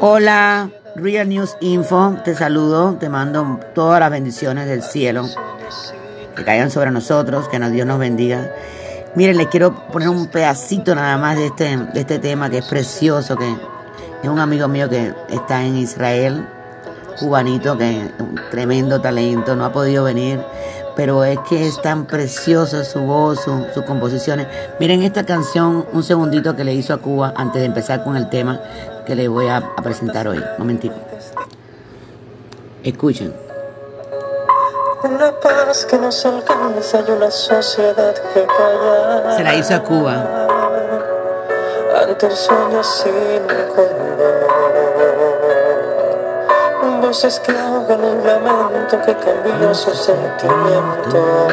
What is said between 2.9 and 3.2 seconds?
te